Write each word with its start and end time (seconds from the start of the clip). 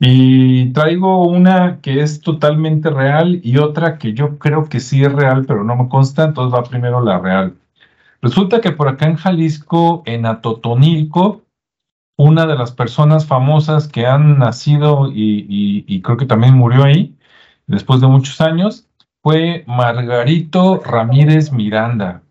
Y 0.00 0.72
traigo 0.72 1.26
una 1.26 1.80
que 1.80 2.00
es 2.02 2.20
totalmente 2.20 2.88
real 2.90 3.40
y 3.42 3.58
otra 3.58 3.98
que 3.98 4.12
yo 4.12 4.38
creo 4.38 4.68
que 4.68 4.78
sí 4.78 5.02
es 5.02 5.12
real, 5.12 5.44
pero 5.46 5.64
no 5.64 5.74
me 5.74 5.88
consta, 5.88 6.24
entonces 6.24 6.56
va 6.56 6.62
primero 6.62 7.02
la 7.02 7.18
real. 7.18 7.56
Resulta 8.22 8.60
que 8.60 8.72
por 8.72 8.88
acá 8.88 9.06
en 9.06 9.16
Jalisco, 9.16 10.02
en 10.06 10.26
Atotonilco, 10.26 11.42
una 12.16 12.46
de 12.46 12.56
las 12.56 12.72
personas 12.72 13.26
famosas 13.26 13.88
que 13.88 14.06
han 14.06 14.38
nacido 14.38 15.10
y, 15.12 16.02
creo 16.02 16.16
que 16.16 16.26
también 16.26 16.54
murió 16.54 16.84
ahí, 16.84 17.16
después 17.66 18.00
de 18.00 18.08
muchos 18.08 18.40
años, 18.40 18.86
fue 19.22 19.64
Margarito 19.66 20.80
Ramírez 20.84 21.52
Miranda. 21.52 22.22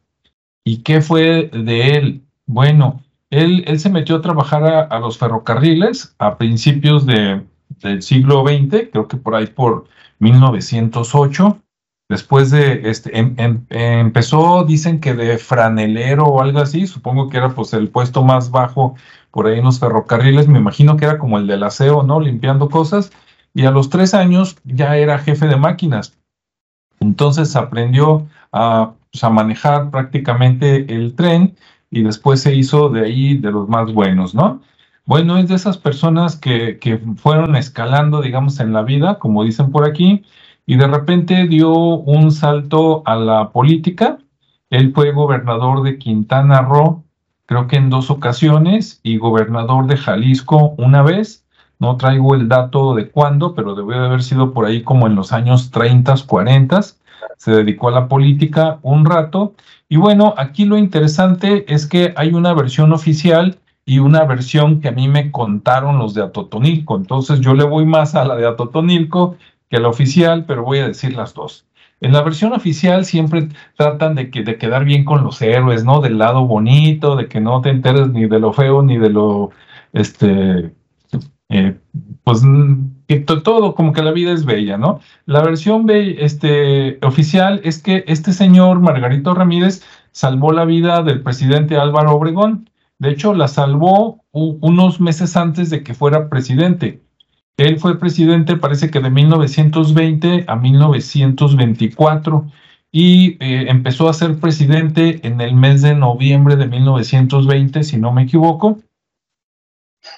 ¿Y 0.66 0.84
qué 0.84 1.02
fue 1.02 1.50
de 1.54 1.92
él? 1.92 2.22
Bueno, 2.46 3.02
él, 3.30 3.66
se 3.80 3.90
metió 3.90 4.18
a 4.18 4.22
trabajar 4.22 4.88
a, 4.90 5.00
los 5.00 5.18
ferrocarriles 5.18 6.16
a 6.20 6.38
principios 6.38 7.06
de, 7.06 7.42
del 7.70 8.02
siglo 8.02 8.44
XX, 8.46 8.90
creo 8.92 9.08
que 9.08 9.18
por 9.18 9.36
ahí 9.36 9.48
por 9.48 9.86
1908. 10.20 11.62
Después 12.10 12.52
de, 12.52 12.90
este, 12.90 13.18
em, 13.18 13.36
em, 13.38 13.66
empezó, 13.70 14.64
dicen 14.64 15.02
que 15.02 15.14
de 15.14 15.38
franelero 15.38 16.26
o 16.26 16.42
algo 16.42 16.60
así, 16.60 16.88
supongo 16.88 17.30
que 17.30 17.38
era 17.38 17.50
pues 17.50 17.74
el 17.74 17.90
puesto 17.90 18.24
más 18.24 18.50
bajo 18.50 18.96
por 19.32 19.48
ahí 19.48 19.60
en 19.60 19.66
los 19.66 19.80
ferrocarriles, 19.80 20.48
me 20.48 20.60
imagino 20.60 20.96
que 20.96 21.06
era 21.06 21.20
como 21.20 21.38
el 21.38 21.48
del 21.48 21.64
aseo, 21.64 22.04
¿no? 22.04 22.22
Limpiando 22.22 22.70
cosas, 22.70 23.12
y 23.54 23.66
a 23.66 23.72
los 23.72 23.90
tres 23.90 24.14
años 24.14 24.58
ya 24.64 24.98
era 24.98 25.20
jefe 25.20 25.48
de 25.48 25.58
máquinas. 25.58 26.18
Entonces 27.00 27.56
aprendió 27.56 28.28
a, 28.52 28.94
pues, 29.12 29.24
a 29.24 29.30
manejar 29.30 29.92
prácticamente 29.92 30.94
el 30.94 31.14
tren 31.16 31.56
y 31.92 32.04
después 32.04 32.42
se 32.42 32.56
hizo 32.56 32.90
de 32.90 33.02
ahí 33.06 33.38
de 33.38 33.52
los 33.52 33.68
más 33.68 33.94
buenos, 33.94 34.34
¿no? 34.34 34.62
Bueno, 35.08 35.38
es 35.38 35.48
de 35.48 35.56
esas 35.56 35.78
personas 35.78 36.36
que, 36.36 36.80
que 36.80 36.98
fueron 37.16 37.56
escalando, 37.56 38.22
digamos, 38.22 38.60
en 38.60 38.74
la 38.74 38.82
vida, 38.82 39.20
como 39.20 39.46
dicen 39.46 39.72
por 39.72 39.88
aquí, 39.88 40.26
y 40.66 40.76
de 40.76 40.86
repente 40.86 41.48
dio 41.48 41.72
un 41.74 42.30
salto 42.30 43.04
a 43.06 43.16
la 43.16 43.52
política. 43.52 44.18
Él 44.70 44.92
fue 44.94 45.14
gobernador 45.14 45.82
de 45.84 45.98
Quintana 45.98 46.62
Roo, 46.62 47.06
creo 47.46 47.68
que 47.68 47.78
en 47.78 47.90
dos 47.90 48.12
ocasiones, 48.12 49.00
y 49.02 49.16
gobernador 49.18 49.88
de 49.88 49.96
Jalisco 49.96 50.76
una 50.78 51.04
vez. 51.04 51.46
No 51.80 51.96
traigo 51.96 52.36
el 52.36 52.50
dato 52.50 52.94
de 52.94 53.10
cuándo, 53.10 53.56
pero 53.56 53.76
debe 53.76 53.98
de 53.98 54.08
haber 54.08 54.24
sido 54.24 54.54
por 54.54 54.66
ahí 54.66 54.84
como 54.84 55.08
en 55.08 55.16
los 55.16 55.32
años 55.32 55.72
30, 55.72 56.16
40. 56.28 56.82
Se 57.38 57.52
dedicó 57.52 57.88
a 57.88 57.92
la 57.92 58.08
política 58.10 58.80
un 58.82 59.06
rato. 59.06 59.54
Y 59.88 59.96
bueno, 59.96 60.34
aquí 60.38 60.66
lo 60.66 60.78
interesante 60.78 61.72
es 61.74 61.88
que 61.88 62.14
hay 62.18 62.34
una 62.34 62.54
versión 62.54 62.92
oficial 62.92 63.58
y 63.88 64.00
una 64.00 64.26
versión 64.26 64.82
que 64.82 64.90
a 64.90 64.92
mí 64.92 65.08
me 65.08 65.32
contaron 65.32 65.98
los 65.98 66.14
de 66.14 66.22
Atotonilco. 66.22 66.98
Entonces 66.98 67.40
yo 67.40 67.54
le 67.54 67.64
voy 67.64 67.86
más 67.86 68.16
a 68.16 68.26
la 68.26 68.36
de 68.36 68.46
Atotonilco 68.46 69.38
que 69.70 69.80
la 69.80 69.88
oficial, 69.88 70.44
pero 70.46 70.64
voy 70.64 70.80
a 70.80 70.88
decir 70.90 71.16
las 71.16 71.34
dos. 71.34 71.66
En 72.02 72.12
la 72.12 72.22
versión 72.22 72.52
oficial 72.52 73.06
siempre 73.06 73.48
tratan 73.78 74.16
de, 74.16 74.30
que, 74.30 74.44
de 74.44 74.58
quedar 74.58 74.84
bien 74.84 75.06
con 75.06 75.24
los 75.24 75.42
héroes, 75.42 75.86
¿no? 75.86 76.02
Del 76.02 76.18
lado 76.18 76.46
bonito, 76.46 77.16
de 77.16 77.30
que 77.30 77.40
no 77.40 77.62
te 77.62 77.70
enteres 77.70 78.10
ni 78.10 78.28
de 78.28 78.40
lo 78.40 78.52
feo 78.52 78.84
ni 78.84 78.98
de 78.98 79.10
lo, 79.10 79.52
este, 79.94 80.74
eh, 81.48 81.78
pues, 82.26 82.42
que 83.08 83.22
todo, 83.22 83.74
como 83.74 83.94
que 83.94 84.04
la 84.04 84.12
vida 84.12 84.34
es 84.34 84.44
bella, 84.44 84.78
¿no? 84.78 85.00
La 85.26 85.42
versión 85.42 85.88
este, 85.90 87.00
oficial 87.04 87.62
es 87.64 87.82
que 87.82 88.04
este 88.08 88.34
señor, 88.34 88.82
Margarito 88.82 89.34
Ramírez, 89.34 89.82
salvó 90.12 90.52
la 90.52 90.66
vida 90.66 91.04
del 91.04 91.22
presidente 91.22 91.78
Álvaro 91.78 92.14
Obregón. 92.16 92.70
De 93.00 93.12
hecho, 93.12 93.34
la 93.34 93.48
salvó 93.48 94.24
unos 94.32 95.00
meses 95.00 95.38
antes 95.38 95.70
de 95.70 95.84
que 95.84 95.94
fuera 95.94 96.30
presidente. 96.30 97.04
Él 97.58 97.80
fue 97.80 98.00
presidente, 98.00 98.56
parece 98.58 98.90
que 98.90 99.00
de 99.00 99.10
1920 99.10 100.46
a 100.48 100.56
1924 100.56 102.46
y 102.92 103.38
eh, 103.44 103.66
empezó 103.70 104.10
a 104.10 104.14
ser 104.14 104.40
presidente 104.40 105.28
en 105.28 105.42
el 105.42 105.56
mes 105.56 105.82
de 105.82 105.96
noviembre 105.96 106.56
de 106.56 106.68
1920, 106.68 107.84
si 107.84 107.98
no 107.98 108.12
me 108.12 108.24
equivoco. 108.24 108.80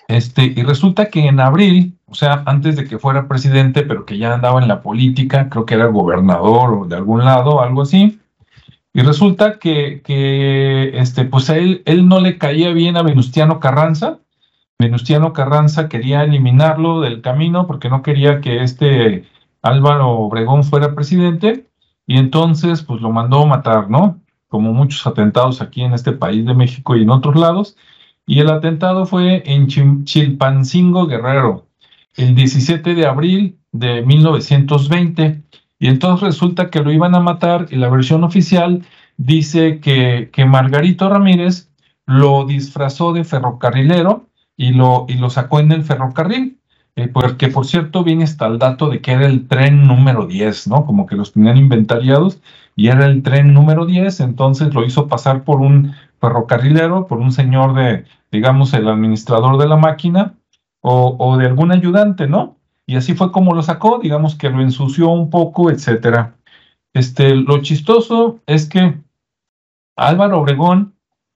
Este, 0.08 0.44
y 0.44 0.64
resulta 0.64 1.10
que 1.10 1.28
en 1.28 1.40
abril, 1.40 1.98
o 2.06 2.14
sea, 2.14 2.44
antes 2.46 2.76
de 2.76 2.86
que 2.86 3.00
fuera 3.00 3.28
presidente, 3.28 3.84
pero 3.84 4.06
que 4.06 4.18
ya 4.18 4.34
andaba 4.34 4.62
en 4.62 4.68
la 4.68 4.82
política, 4.82 5.50
creo 5.50 5.66
que 5.66 5.76
era 5.76 5.86
gobernador 5.88 6.74
o 6.74 6.86
de 6.86 6.96
algún 6.96 7.26
lado, 7.26 7.62
algo 7.62 7.82
así, 7.82 8.19
y 9.00 9.02
resulta 9.02 9.60
que, 9.60 10.02
este, 10.94 11.24
pues 11.24 11.50
a 11.50 11.56
él, 11.58 11.84
no 12.10 12.20
le 12.20 12.38
caía 12.38 12.74
bien 12.74 12.98
a 12.98 13.02
Venustiano 13.02 13.62
Carranza, 13.62 14.20
Venustiano 14.78 15.32
Carranza 15.32 15.88
quería 15.88 16.24
eliminarlo 16.24 17.00
del 17.00 17.22
camino 17.22 17.66
porque 17.66 17.88
no 17.88 18.02
quería 18.02 18.42
que 18.42 18.62
este 18.62 19.24
Álvaro 19.62 20.10
Obregón 20.10 20.66
fuera 20.66 20.96
presidente 20.96 21.66
y 22.08 22.18
entonces 22.18 22.82
pues 22.84 23.00
lo 23.00 23.10
mandó 23.10 23.46
matar, 23.46 23.90
¿no? 23.90 24.20
Como 24.50 24.74
muchos 24.74 25.08
atentados 25.08 25.62
aquí 25.62 25.82
en 25.82 25.94
este 25.94 26.12
país 26.12 26.46
de 26.46 26.54
México 26.54 26.98
y 26.98 27.04
en 27.04 27.10
otros 27.10 27.38
lados. 27.38 27.78
Y 28.26 28.42
el 28.42 28.50
atentado 28.50 29.06
fue 29.06 29.44
en 29.46 29.68
Chilpancingo 30.04 31.08
Guerrero, 31.08 31.68
el 32.18 32.36
17 32.36 32.96
de 32.96 33.08
abril 33.08 33.60
de 33.72 34.02
1920. 34.02 35.42
Y 35.80 35.88
entonces 35.88 36.28
resulta 36.28 36.70
que 36.70 36.82
lo 36.82 36.92
iban 36.92 37.16
a 37.16 37.22
matar 37.22 37.68
y 37.70 37.78
la 37.78 37.90
versión 37.90 38.24
oficial 38.26 38.86
dice 39.18 39.80
que, 39.80 40.30
que 40.32 40.46
Margarito 40.46 41.10
Ramírez 41.10 41.70
lo 42.06 42.46
disfrazó 42.46 43.14
de 43.14 43.24
ferrocarrilero 43.24 44.28
y 44.58 44.74
lo, 44.74 45.06
y 45.08 45.14
lo 45.16 45.30
sacó 45.30 45.62
en 45.62 45.72
el 45.72 45.84
ferrocarril, 45.84 46.60
eh, 46.98 47.08
porque 47.08 47.48
por 47.48 47.66
cierto 47.66 48.04
viene 48.04 48.26
hasta 48.26 48.46
el 48.48 48.60
dato 48.60 48.90
de 48.90 49.00
que 49.00 49.14
era 49.14 49.26
el 49.26 49.48
tren 49.48 49.88
número 49.88 50.26
10, 50.26 50.68
¿no? 50.68 50.86
Como 50.86 51.06
que 51.06 51.16
los 51.16 51.32
tenían 51.32 51.56
inventariados 51.56 52.42
y 52.76 52.90
era 52.90 53.06
el 53.06 53.24
tren 53.24 53.54
número 53.54 53.86
10, 53.86 54.20
entonces 54.20 54.74
lo 54.74 54.86
hizo 54.86 55.08
pasar 55.08 55.44
por 55.46 55.62
un 55.62 55.94
ferrocarrilero, 56.20 57.08
por 57.08 57.20
un 57.20 57.32
señor 57.32 57.74
de, 57.74 58.06
digamos, 58.32 58.74
el 58.74 58.90
administrador 58.90 59.58
de 59.58 59.68
la 59.68 59.78
máquina 59.78 60.36
o, 60.82 61.16
o 61.18 61.38
de 61.38 61.46
algún 61.46 61.72
ayudante, 61.72 62.28
¿no? 62.28 62.59
Y 62.90 62.96
así 62.96 63.14
fue 63.14 63.32
como 63.32 63.54
lo 63.54 63.62
sacó, 63.62 64.00
digamos 64.00 64.34
que 64.34 64.50
lo 64.50 64.62
ensució 64.62 65.10
un 65.10 65.30
poco, 65.30 65.70
etcétera. 65.70 66.36
Este, 66.92 67.36
lo 67.36 67.62
chistoso 67.62 68.40
es 68.48 68.68
que 68.68 68.98
Álvaro 69.96 70.40
Obregón 70.40 70.96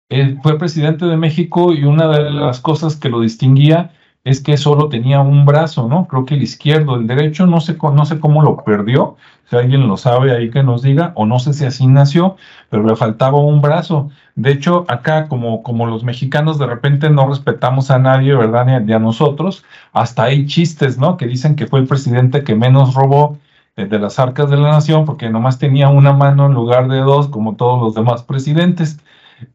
él 0.10 0.38
fue 0.44 0.60
presidente 0.60 1.06
de 1.06 1.18
México 1.18 1.74
y 1.74 1.86
una 1.86 2.08
de 2.08 2.30
las 2.30 2.60
cosas 2.60 2.98
que 2.98 3.10
lo 3.10 3.22
distinguía 3.22 3.96
es 4.24 4.42
que 4.42 4.58
solo 4.58 4.90
tenía 4.90 5.22
un 5.22 5.46
brazo, 5.46 5.88
¿no? 5.88 6.08
Creo 6.08 6.26
que 6.26 6.36
el 6.36 6.44
izquierdo, 6.44 6.96
el 6.96 7.08
derecho, 7.08 7.48
no 7.48 7.62
sé, 7.62 7.78
no 7.82 8.06
sé 8.06 8.20
cómo 8.20 8.42
lo 8.44 8.64
perdió, 8.64 9.18
si 9.50 9.56
alguien 9.56 9.88
lo 9.88 9.98
sabe 9.98 10.36
ahí 10.36 10.52
que 10.52 10.62
nos 10.64 10.82
diga, 10.84 11.14
o 11.16 11.26
no 11.26 11.40
sé 11.40 11.54
si 11.54 11.66
así 11.66 11.88
nació, 11.88 12.36
pero 12.70 12.84
le 12.84 12.96
faltaba 12.96 13.40
un 13.40 13.62
brazo. 13.62 14.12
De 14.36 14.52
hecho, 14.52 14.86
acá 14.88 15.28
como, 15.28 15.64
como 15.64 15.88
los 15.88 16.04
mexicanos 16.04 16.60
de 16.60 16.68
repente 16.68 17.10
no 17.10 17.28
respetamos 17.28 17.90
a 17.92 18.00
nadie, 18.00 18.36
¿verdad? 18.36 18.82
Ni 18.82 18.94
a, 18.94 19.00
nosotros, 19.00 19.66
hasta 19.94 20.24
hay 20.24 20.46
chistes, 20.46 20.98
¿no? 20.98 21.18
Que 21.18 21.26
dicen 21.28 21.56
que 21.56 21.68
fue 21.68 21.80
el 21.80 21.88
presidente 21.88 22.44
que 22.44 22.56
menos 22.56 22.94
robó 22.94 23.40
eh, 23.76 23.86
de 23.86 24.00
las 24.00 24.20
arcas 24.20 24.50
de 24.50 24.58
la 24.58 24.70
nación 24.72 25.06
porque 25.06 25.30
nomás 25.30 25.60
tenía 25.60 25.90
una 25.90 26.14
mano 26.14 26.46
en 26.46 26.54
lugar 26.54 26.88
de 26.88 27.00
dos, 27.00 27.28
como 27.30 27.56
todos 27.56 27.82
los 27.82 27.96
demás 27.96 28.24
presidentes. 28.24 29.00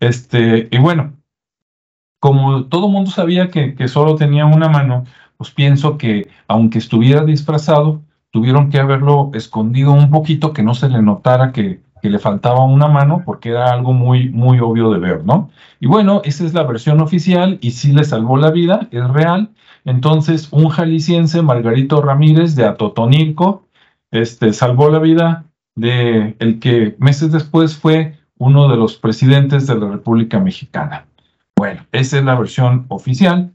Este, 0.01 0.69
y 0.71 0.79
bueno, 0.79 1.13
como 2.25 2.65
todo 2.65 2.89
mundo 2.89 3.11
sabía 3.11 3.51
que, 3.51 3.77
solo 3.87 4.17
tenía 4.17 4.47
una 4.47 4.67
mano, 4.67 5.05
pues 5.37 5.51
pienso 5.51 5.99
que 5.99 6.27
aunque 6.49 6.79
estuviera 6.79 7.23
disfrazado, 7.23 8.01
tuvieron 8.31 8.71
que 8.71 8.79
haberlo 8.79 9.31
escondido 9.35 9.93
un 9.93 10.09
poquito, 10.09 10.55
que 10.55 10.63
no 10.63 10.75
se 10.75 10.89
le 10.89 11.03
notara 11.03 11.53
que, 11.53 11.83
que, 12.01 12.09
le 12.09 12.19
faltaba 12.19 12.65
una 12.65 12.89
mano, 12.89 13.21
porque 13.27 13.51
era 13.51 13.71
algo 13.71 13.93
muy, 13.93 14.31
muy 14.31 14.59
obvio 14.59 14.91
de 14.91 15.01
ver, 15.01 15.23
¿no? 15.27 15.51
Y 15.81 15.87
bueno, 15.87 16.23
esa 16.25 16.47
es 16.47 16.55
la 16.55 16.63
versión 16.63 17.03
oficial 17.03 17.59
y 17.61 17.73
sí 17.73 17.93
le 17.93 18.05
salvó 18.05 18.39
la 18.39 18.51
vida, 18.51 18.89
es 18.91 19.07
real. 19.11 19.51
Entonces, 19.85 20.49
un 20.51 20.71
jalisciense, 20.71 21.43
Margarito 21.43 22.01
Ramírez, 22.01 22.57
de 22.57 22.65
Atotonilco, 22.65 23.67
este, 24.11 24.55
salvó 24.55 24.89
la 24.89 24.99
vida 24.99 25.45
de 25.75 26.37
el 26.39 26.59
que 26.59 26.97
meses 26.99 27.33
después 27.33 27.77
fue 27.77 28.17
uno 28.39 28.67
de 28.69 28.79
los 28.79 28.97
presidentes 28.97 29.67
de 29.67 29.75
la 29.75 29.91
República 29.91 30.41
Mexicana. 30.41 31.05
Bueno, 31.57 31.87
esa 31.93 32.19
es 32.19 32.25
la 32.25 32.35
versión 32.35 32.87
oficial. 32.89 33.53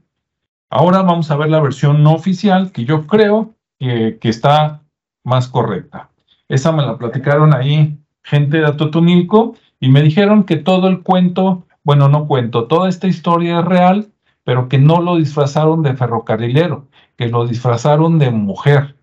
Ahora 0.70 1.02
vamos 1.02 1.30
a 1.30 1.36
ver 1.36 1.50
la 1.50 1.60
versión 1.60 2.02
no 2.02 2.12
oficial, 2.12 2.72
que 2.72 2.84
yo 2.84 3.06
creo 3.06 3.54
que, 3.78 4.18
está 4.22 4.82
más 5.24 5.48
correcta. 5.48 6.10
Esa 6.48 6.72
me 6.72 6.84
la 6.84 6.96
platicaron 6.96 7.54
ahí 7.54 7.98
gente 8.22 8.58
de 8.58 8.66
Atotonilco 8.66 9.56
y 9.80 9.88
me 9.88 10.02
dijeron 10.02 10.44
que 10.44 10.56
todo 10.56 10.88
el 10.88 11.02
cuento, 11.02 11.66
bueno, 11.82 12.08
no 12.08 12.26
cuento, 12.26 12.66
toda 12.66 12.88
esta 12.88 13.06
historia 13.06 13.60
es 13.60 13.64
real, 13.64 14.12
pero 14.44 14.68
que 14.68 14.78
no 14.78 15.00
lo 15.00 15.16
disfrazaron 15.16 15.82
de 15.82 15.94
ferrocarrilero, 15.94 16.86
que 17.16 17.28
lo 17.28 17.46
disfrazaron 17.46 18.18
de 18.18 18.30
mujer. 18.30 18.96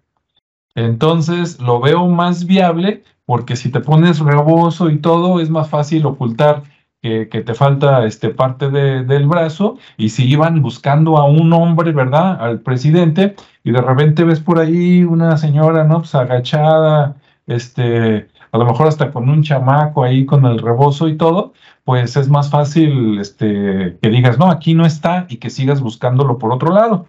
Entonces 0.76 1.60
lo 1.60 1.80
veo 1.80 2.08
más 2.08 2.46
viable 2.46 3.04
porque 3.26 3.56
si 3.56 3.70
te 3.70 3.82
pones 3.82 4.20
rebozo 4.20 4.90
y 4.90 5.00
todo, 5.00 5.40
es 5.40 5.50
más 5.50 5.70
fácil 5.70 6.06
ocultar 6.06 6.64
que, 7.02 7.26
te 7.26 7.54
falta 7.54 8.06
este, 8.06 8.30
parte 8.30 8.70
del 8.70 9.28
brazo, 9.28 9.78
y 9.98 10.10
si 10.10 10.28
iban 10.28 10.62
buscando 10.62 11.18
a 11.18 11.26
un 11.26 11.54
hombre, 11.54 11.92
¿verdad? 11.92 12.42
Al 12.42 12.62
presidente, 12.62 13.36
y 13.64 13.72
de 13.72 13.82
repente 13.82 14.24
ves 14.24 14.40
por 14.40 14.60
ahí 14.60 15.04
una 15.04 15.38
señora, 15.38 15.84
¿no? 15.84 16.00
Pues 16.00 16.16
agachada, 16.16 17.16
este, 17.48 18.28
a 18.52 18.58
lo 18.58 18.66
mejor 18.66 18.88
hasta 18.88 19.12
con 19.12 19.30
un 19.30 19.44
chamaco 19.44 20.04
ahí 20.04 20.26
con 20.26 20.46
el 20.46 20.60
rebozo 20.60 21.08
y 21.08 21.18
todo, 21.18 21.54
pues 21.86 22.18
es 22.18 22.30
más 22.30 22.50
fácil 22.50 23.20
este, 23.20 23.98
que 24.02 24.10
digas, 24.10 24.38
no, 24.38 24.50
aquí 24.52 24.74
no 24.74 24.86
está 24.86 25.26
y 25.30 25.38
que 25.38 25.50
sigas 25.50 25.82
buscándolo 25.82 26.38
por 26.38 26.52
otro 26.54 26.74
lado. 26.74 27.08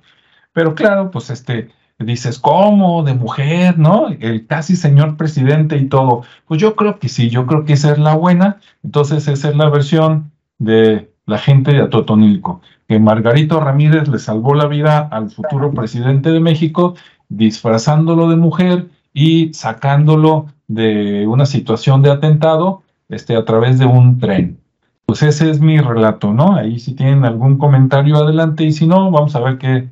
Pero 0.52 0.74
claro, 0.74 1.10
pues 1.10 1.30
este, 1.30 1.70
dices, 1.98 2.38
¿cómo? 2.38 3.02
De 3.02 3.14
mujer, 3.14 3.78
¿no? 3.78 4.08
El 4.08 4.46
casi 4.46 4.76
señor 4.76 5.16
presidente 5.16 5.76
y 5.76 5.86
todo. 5.86 6.22
Pues 6.46 6.60
yo 6.60 6.76
creo 6.76 6.98
que 6.98 7.08
sí, 7.08 7.28
yo 7.28 7.46
creo 7.46 7.64
que 7.64 7.72
esa 7.72 7.92
es 7.92 7.98
la 7.98 8.14
buena. 8.14 8.58
Entonces 8.84 9.26
esa 9.28 9.48
es 9.48 9.56
la 9.56 9.68
versión 9.68 10.30
de 10.58 11.10
la 11.26 11.38
gente 11.38 11.72
de 11.72 11.82
Atotonilco, 11.82 12.62
que 12.88 12.98
Margarito 12.98 13.60
Ramírez 13.60 14.08
le 14.08 14.18
salvó 14.18 14.54
la 14.54 14.66
vida 14.66 15.08
al 15.10 15.30
futuro 15.30 15.72
presidente 15.72 16.30
de 16.30 16.40
México 16.40 16.94
disfrazándolo 17.28 18.30
de 18.30 18.36
mujer 18.36 18.88
y 19.12 19.52
sacándolo 19.52 20.46
de 20.68 21.26
una 21.26 21.44
situación 21.44 22.02
de 22.02 22.10
atentado 22.10 22.82
este, 23.08 23.36
a 23.36 23.44
través 23.44 23.78
de 23.78 23.86
un 23.86 24.18
tren. 24.18 24.58
Pues 25.04 25.22
ese 25.22 25.50
es 25.50 25.60
mi 25.60 25.78
relato, 25.78 26.32
¿no? 26.32 26.54
Ahí 26.54 26.78
si 26.78 26.94
tienen 26.94 27.24
algún 27.24 27.58
comentario 27.58 28.16
adelante 28.16 28.64
y 28.64 28.72
si 28.72 28.86
no, 28.86 29.10
vamos 29.10 29.34
a 29.34 29.40
ver 29.40 29.58
qué 29.58 29.86